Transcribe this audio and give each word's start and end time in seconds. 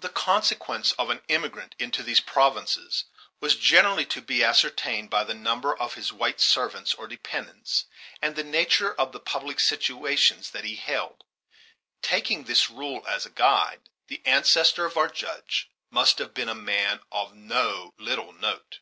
The 0.00 0.08
consequence 0.08 0.90
of 0.98 1.10
an 1.10 1.20
emigrant 1.28 1.76
into 1.78 2.02
these 2.02 2.18
provinces 2.18 3.04
was 3.38 3.54
generally 3.54 4.04
to 4.06 4.20
be 4.20 4.42
ascertained 4.42 5.10
by 5.10 5.22
the 5.22 5.32
number 5.32 5.78
of 5.78 5.94
his 5.94 6.12
white 6.12 6.40
servants 6.40 6.92
or 6.94 7.06
dependents, 7.06 7.84
and 8.20 8.34
the 8.34 8.42
nature 8.42 8.92
of 8.92 9.12
the 9.12 9.20
public 9.20 9.60
situations 9.60 10.50
that 10.50 10.64
he 10.64 10.74
held. 10.74 11.22
Taking 12.02 12.46
this 12.46 12.68
rule 12.68 13.06
as 13.06 13.26
a 13.26 13.30
guide, 13.30 13.82
the 14.08 14.22
ancestor 14.26 14.84
of 14.84 14.96
our 14.96 15.06
Judge 15.06 15.70
must 15.88 16.18
have 16.18 16.34
been 16.34 16.48
a 16.48 16.54
man 16.56 16.98
of 17.12 17.36
no 17.36 17.94
little 17.96 18.32
note. 18.32 18.80